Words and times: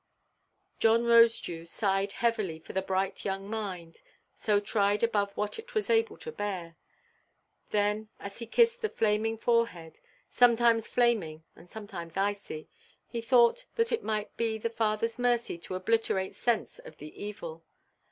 John 0.79 1.03
Rosedew 1.03 1.67
sighed 1.67 2.13
heavily 2.13 2.57
for 2.57 2.73
the 2.73 2.81
bright 2.81 3.23
young 3.23 3.47
mind, 3.47 4.01
so 4.33 4.59
tried 4.59 5.03
above 5.03 5.31
what 5.37 5.59
it 5.59 5.75
was 5.75 5.91
able 5.91 6.17
to 6.17 6.31
bear; 6.31 6.75
then, 7.69 8.09
as 8.19 8.39
he 8.39 8.47
kissed 8.47 8.81
the 8.81 8.89
flaming 8.89 9.37
forehead—sometimes 9.37 10.87
flaming 10.87 11.43
and 11.55 11.69
sometimes 11.69 12.17
icy—he 12.17 13.21
thought 13.21 13.65
that 13.75 13.91
it 13.91 14.01
might 14.01 14.35
be 14.37 14.57
the 14.57 14.71
Fatherʼs 14.71 15.19
mercy 15.19 15.59
to 15.59 15.75
obliterate 15.75 16.33
sense 16.35 16.79
of 16.79 16.97
the 16.97 17.23
evil. 17.23 17.63